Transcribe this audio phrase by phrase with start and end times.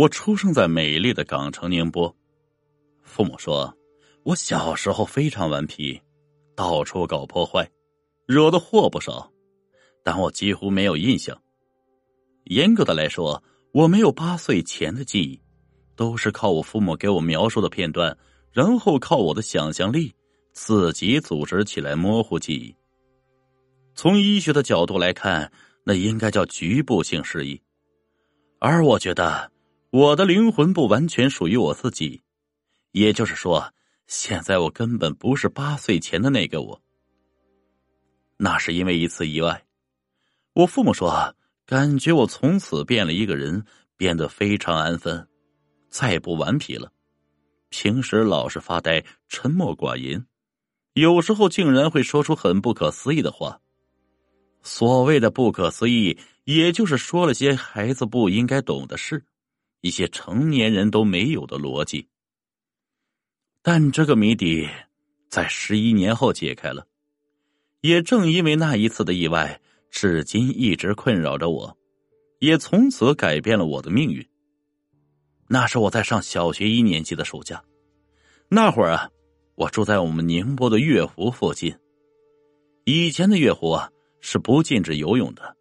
[0.00, 2.16] 我出生在美丽的港城宁波。
[3.02, 3.76] 父母说，
[4.22, 6.00] 我小时候非常顽皮，
[6.56, 7.68] 到处搞破坏，
[8.24, 9.30] 惹的祸不少，
[10.02, 11.38] 但我几乎没有印象。
[12.44, 15.38] 严格的来说，我没有八岁前的记忆，
[15.96, 18.16] 都是靠我父母给我描述的片段，
[18.52, 20.14] 然后靠我的想象力
[20.54, 22.74] 自己组织起来模糊记忆。
[23.94, 25.52] 从医学的角度来看，
[25.84, 27.60] 那应该叫局部性失忆，
[28.60, 29.52] 而我觉得
[29.90, 32.22] 我的灵魂不完全属于我自己，
[32.92, 33.72] 也就是说，
[34.06, 36.80] 现在我根本不是八岁前的那个我。
[38.36, 39.64] 那是因为一次意外，
[40.54, 41.34] 我父母说。
[41.66, 43.64] 感觉我从此变了一个人，
[43.96, 45.28] 变得非常安分，
[45.88, 46.90] 再也不顽皮了。
[47.68, 50.26] 平时老是发呆、沉默寡言，
[50.94, 53.60] 有时候竟然会说出很不可思议的话。
[54.64, 59.24] 所谓的不可思议，也就是说了些孩子不应该懂的事，
[59.80, 62.06] 一些成年人都没有的逻辑。
[63.62, 64.68] 但这个谜底
[65.28, 66.86] 在十一年后解开了，
[67.80, 69.60] 也正因为那一次的意外。
[69.92, 71.76] 至今一直困扰着我，
[72.38, 74.24] 也从此改变了我的命运。
[75.48, 77.60] 那是我在上小学一年级的暑假，
[78.48, 79.10] 那会儿啊，
[79.56, 81.76] 我住在我们宁波的月湖附近。
[82.84, 85.56] 以前的月湖啊是不禁止游泳的，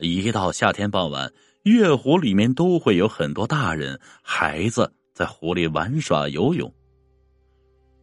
[0.00, 1.32] 一到夏天傍晚，
[1.66, 6.72] 月湖里面都会有很多大人孩子在湖里玩耍游泳。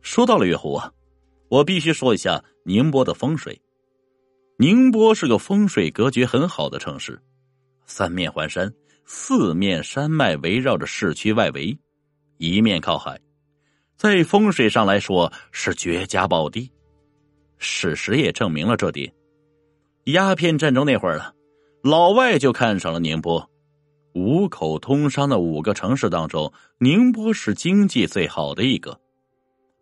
[0.01, 0.91] 说到了月湖啊，
[1.47, 3.57] 我必须说一下宁波的风水。
[4.57, 7.17] 宁波是个风水格局很好的城市，
[7.85, 8.69] 三面环山，
[9.05, 11.77] 四面山脉围绕着市区外围，
[12.39, 13.17] 一面靠海，
[13.95, 16.69] 在风水上来说是绝佳宝地。
[17.59, 19.09] 事实也证明了这点。
[20.07, 21.33] 鸦片战争那会儿了，
[21.81, 23.49] 老外就看上了宁波。
[24.13, 28.99] 五口通商的五个城市当中，宁波是经济最好的一个。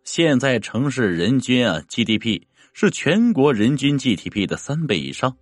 [0.04, 2.42] 现在城市人均啊 GDP。
[2.74, 5.36] 是全国人均 GDP 的三倍以上。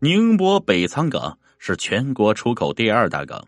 [0.00, 3.42] 宁波北仓港是全国出口第二大港，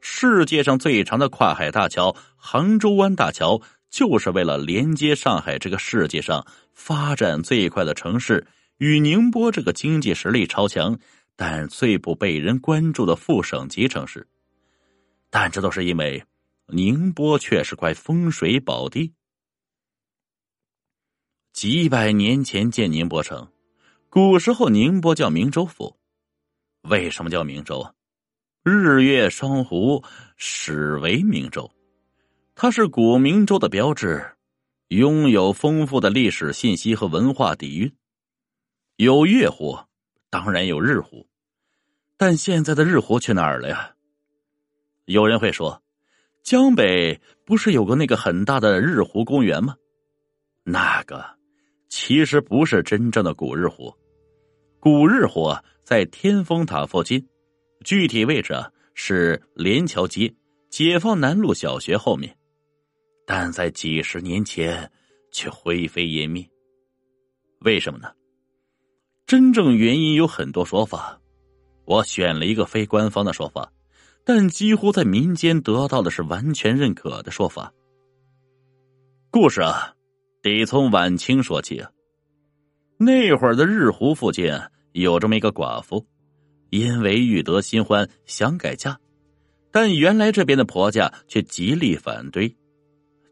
[0.00, 3.60] 世界上最长的跨海大桥——杭州湾大桥，
[3.90, 8.46] 就是为了连接上海这个世界上发展最快的城市
[8.78, 10.98] 与宁波这个经济实力超强
[11.36, 14.26] 但最不被人关注的副省级城市。
[15.30, 16.24] 但这都是因为
[16.66, 19.12] 宁波却是块风水宝地。
[21.52, 23.48] 几百年前建宁波城，
[24.08, 25.96] 古时候宁波叫明州府。
[26.82, 27.94] 为什么叫明州？
[28.62, 30.02] 日月双湖
[30.36, 31.70] 始为明州，
[32.54, 34.36] 它是古明州的标志，
[34.88, 37.94] 拥有丰富的历史信息和文化底蕴。
[38.96, 39.78] 有月湖，
[40.34, 41.24] 当然有日湖，
[42.16, 43.94] 但现在的日湖去哪儿了呀？
[45.04, 45.80] 有人会说，
[46.42, 49.76] 江北不是有个那个很大的日湖公园吗？
[50.64, 51.24] 那个。
[51.88, 53.94] 其实不是真正的古日湖，
[54.80, 57.24] 古日湖在天峰塔附近，
[57.84, 58.54] 具体位置
[58.94, 60.34] 是连桥街
[60.68, 62.36] 解放南路小学后面，
[63.24, 64.90] 但在几十年前
[65.30, 66.44] 却灰飞烟灭。
[67.60, 68.12] 为什么呢？
[69.26, 71.20] 真正原因有很多说法，
[71.84, 73.72] 我选了一个非官方的说法，
[74.24, 77.72] 但几乎在民间得到的是完全认可的说法。
[79.30, 79.90] 故事啊。
[80.42, 81.90] 得从晚清说起啊。
[82.98, 84.52] 那会儿的日湖附近
[84.92, 86.04] 有这么一个寡妇，
[86.68, 89.00] 因为欲得新欢，想改嫁，
[89.72, 92.54] 但原来这边的婆家却极力反对。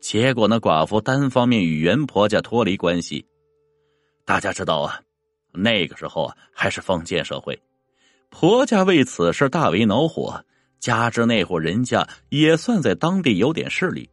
[0.00, 3.26] 结果那寡妇单方面与原婆家脱离关系。
[4.24, 4.98] 大家知道啊，
[5.53, 7.61] 那个时候还是封建社会，
[8.31, 10.45] 婆家为此事大为恼火，
[10.81, 14.09] 加之那户人家也算在当地有点势力。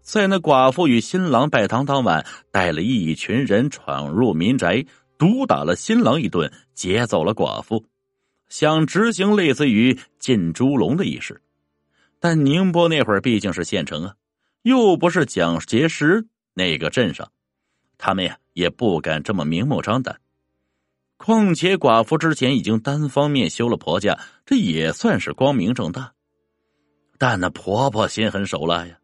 [0.00, 4.84] 在那寡妇与新郎拜堂当晚，带了一群人闯入民宅，
[5.16, 7.84] 毒打了新郎一顿，劫走了寡妇，
[8.48, 11.40] 想执行类似于进猪笼的仪式。
[12.18, 14.14] 但宁波那会儿毕竟是县城啊，
[14.62, 17.30] 又不是蒋介石那个镇上，
[17.96, 20.18] 他们呀也不敢这么明目张胆。
[21.24, 26.12] 况且寡妇之前已经单方面休了婆家，这也算是光明正大。
[27.16, 28.98] 但那婆婆心狠手辣呀。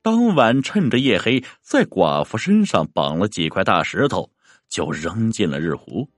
[0.00, 4.30] 当晚趁着夜黑，在寡妇身上绑了几块大石头，
[4.70, 6.08] 就扔进了日湖。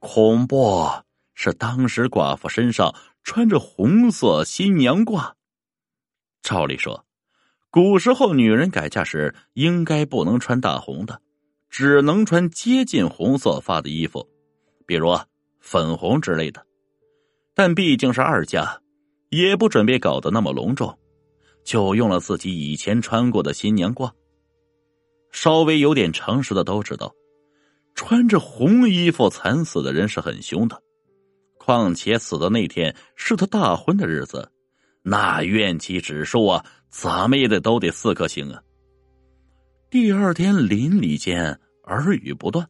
[0.00, 0.84] 恐怖
[1.34, 2.92] 是当时寡妇身上
[3.22, 5.30] 穿着红色新娘褂。
[6.42, 7.06] 照理说，
[7.70, 11.22] 古时候女人改嫁时应该不能穿大红的，
[11.68, 14.26] 只能穿接近红色发的衣服，
[14.90, 15.16] 比如
[15.60, 16.66] 粉红之类的。
[17.54, 18.76] 但毕竟是二嫁，
[19.28, 20.98] 也不准备搞得那么隆重，
[21.62, 24.10] 就用了自己以前穿过的新娘褂。
[25.30, 27.14] 稍微有点常识的都知道，
[27.94, 30.82] 穿着红衣服惨死的人是很凶的。
[31.56, 34.50] 况且死的那天是他大婚的日子，
[35.04, 38.60] 那怨气指数啊，怎么也得都得四颗星啊。
[39.88, 42.68] 第二天邻里间耳语不断，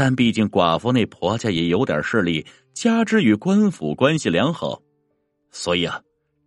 [0.00, 4.80] 但毕竟寡妇那婆家也有点势力，加之与官府关系良好，
[5.50, 6.00] 所以啊，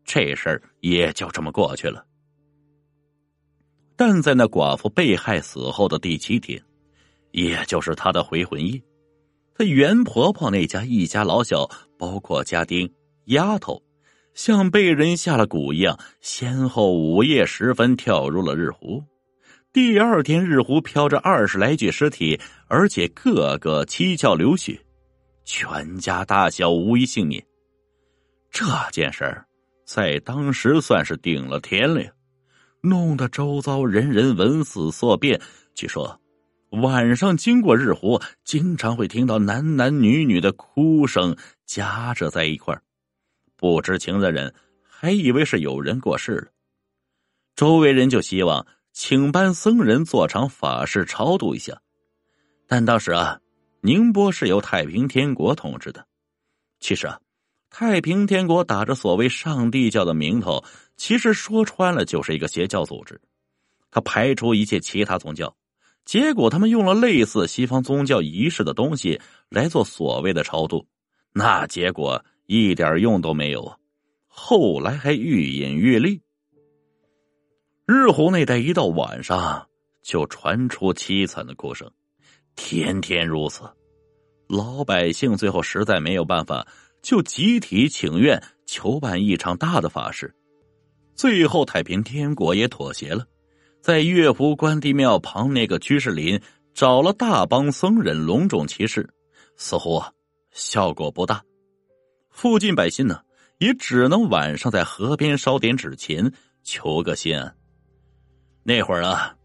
[0.05, 2.05] 这事儿也就这么过去了。
[3.97, 6.63] 但在那寡妇被害死后的第七天，
[7.31, 8.81] 也就是她的回魂夜。
[9.53, 11.69] 她袁婆婆那家一家老小，
[11.99, 12.89] 包括家丁、
[13.25, 13.83] 丫头，
[14.33, 19.03] 像被人下了蛊一样，先后午夜时分跳入了日湖。
[19.73, 22.37] 第二天，日湖飘着二十来具尸体，
[22.67, 24.77] 而且个个七窍流血，
[25.45, 27.41] 全家大小无一幸免。
[28.49, 29.45] 这件事儿
[29.85, 32.03] 在当时算是顶了天了，
[32.81, 35.39] 弄得周遭人人闻死色变。
[35.73, 36.19] 据说。
[36.81, 41.35] 晚上经过日湖，经常会听到男男女女的哭声
[41.65, 42.73] 夹着在一块
[43.57, 46.47] 不知情的人还以为是有人过世了。
[47.57, 51.81] 周围人就希望请班僧人做场法事超度一下，
[52.67, 53.39] 但当时啊，
[53.81, 56.05] 宁波是由太平天国统治的。
[56.79, 57.19] 其实啊，
[57.69, 60.63] 太平天国打着所谓上帝教的名头，
[60.97, 63.19] 其实说穿了就是一个邪教组织，
[63.89, 65.55] 他排除一切其他宗教。
[66.03, 70.85] 结果，他们用了类似西方宗教仪式的东西来做所谓的超度，
[71.31, 73.79] 那结果一点用都没有！
[74.27, 76.19] 后来还愈演愈烈。
[77.93, 79.67] 日湖那带一到晚上
[80.01, 81.91] 就传出凄惨的哭声，
[82.55, 83.63] 天天如此。
[84.47, 86.65] 老百姓最后实在没有办法，
[87.01, 90.33] 就集体请愿求办一场大的法事。
[91.15, 93.25] 最后，太平天国也妥协了。
[93.81, 96.39] 在月湖关帝庙旁那个居士林
[96.73, 99.09] 找了大帮僧人隆重其事，
[99.57, 100.01] 似乎
[100.51, 101.43] 效果不大。
[102.29, 103.19] 附近百姓呢
[103.57, 106.31] 也只能晚上在河边烧点纸钱，
[106.63, 107.53] 求个心安。
[108.63, 109.35] 那会儿啊，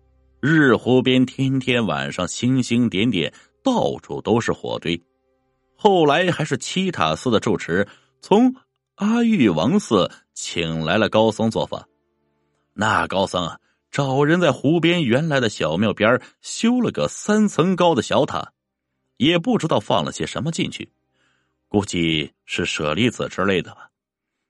[0.40, 3.32] 日湖边天天晚上星星点点，
[3.62, 5.00] 到处都是火堆。
[5.74, 7.86] 后来还是七塔寺的住持
[8.20, 8.54] 从
[8.96, 11.86] 阿育王寺请来了高僧做法，
[12.74, 13.58] 那高僧啊。
[13.88, 18.52] 找人在湖边原来的小庙边修了个三层高的小塔，
[19.16, 20.90] 也不知道放了些什么进去，
[21.68, 23.88] 估计是舍利子之类的吧。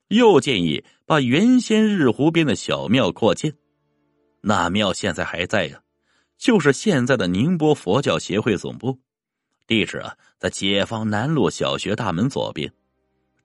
[0.09, 3.55] 又建议把原先日湖边的小庙扩建，
[4.49, 5.81] 那庙现在还在呀，
[6.39, 9.01] 就是现在的宁波佛教协会总部，
[9.67, 12.73] 地址啊在解放南路小学大门左边。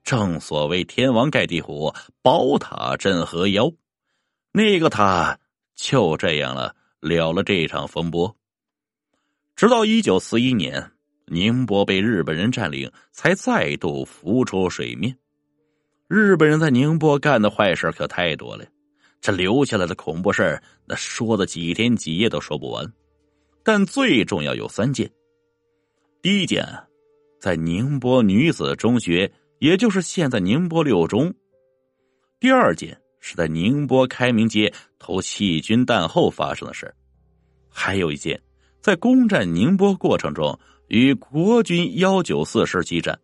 [0.04, 3.72] 正所谓天王盖地虎，宝塔镇河妖，
[4.52, 5.40] 那个塔。
[5.74, 8.36] 就这样了，了了这场风波。
[9.56, 10.92] 直到一九四一年，
[11.26, 15.18] 宁波被日本人占领，才再度浮出水面。
[16.06, 18.64] 日本人在宁波干的坏事可太多了，
[19.22, 22.92] 这留下来的恐怖事那说的几天几夜都说不完。
[23.62, 25.10] 但最重要有三件：
[26.20, 26.62] 第一件，
[27.40, 31.32] 在宁波女子中学，也就是现在宁波六中；
[32.38, 32.98] 第二件。
[33.24, 36.92] 是在宁波开明街投细菌弹后发生的事
[37.68, 38.42] 还有一件，
[38.80, 43.16] 在攻占宁波过程中与国军幺九四师激战。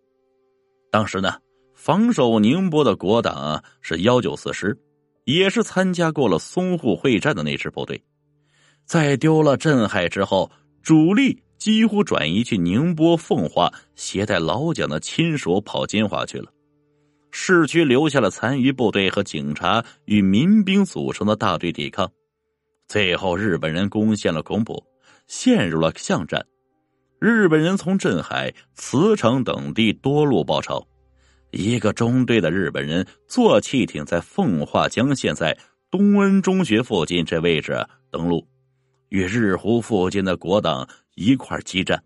[0.92, 1.34] 当时呢，
[1.74, 4.78] 防守宁波的国党是幺九四师，
[5.28, 8.02] 也是参加过了淞沪会战的那支部队。
[8.86, 10.50] 在丢了镇海之后，
[10.82, 16.50] 主力几乎转移去宁波奉化，携带老蒋的亲属跑金华去了。
[17.30, 22.10] 市区留下了残余部队和警察与民兵组成的大队抵抗，
[22.86, 24.82] 最后日本人攻陷了孔埔，
[25.26, 26.42] 陷入了巷战。
[27.20, 30.82] 日本人从镇海、慈城等地多路包抄，
[31.50, 35.56] 一个中队的日本人坐汽艇在奉化江现在
[35.90, 38.46] 东恩中学附近这位置登陆，
[39.08, 42.02] 与日湖附近的国党一块激战。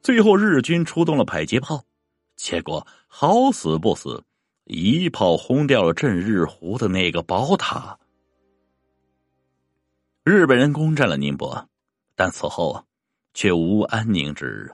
[0.00, 1.84] 最后日军出动了迫击炮，
[2.36, 4.24] 结果好死不死。
[4.64, 7.98] 一炮轰掉了镇日湖的那个宝塔。
[10.24, 11.68] 日本人攻占了宁波，
[12.14, 12.86] 但此后，
[13.34, 14.70] 却无安宁之日。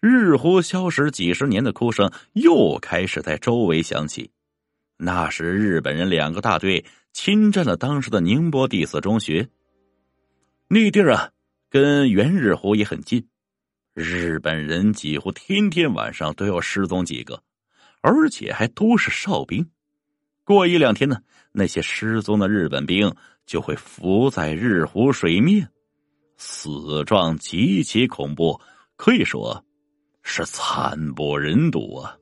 [0.00, 4.30] 日湖消失几十年的哭声又开始在周围响起。
[4.96, 9.48] 那时，日本人两个大队侵占了当时的宁波第四中学。
[10.68, 11.30] 那地儿啊，
[11.70, 13.26] 跟原日湖也很近。
[13.94, 17.42] 日本人几乎天天晚上都要失踪几个。
[18.00, 19.68] 而且还都是哨兵，
[20.44, 23.12] 过一两天呢，那些失踪的日本兵
[23.44, 25.68] 就会浮在日湖水面，
[26.36, 28.60] 死状极其恐怖，
[28.96, 29.64] 可以说
[30.30, 32.17] 是惨不忍睹啊。